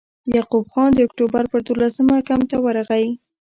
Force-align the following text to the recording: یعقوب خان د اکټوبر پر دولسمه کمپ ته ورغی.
یعقوب 0.35 0.65
خان 0.73 0.89
د 0.93 0.99
اکټوبر 1.07 1.43
پر 1.51 1.59
دولسمه 1.67 2.15
کمپ 2.27 2.45
ته 2.51 2.57
ورغی. 2.65 3.07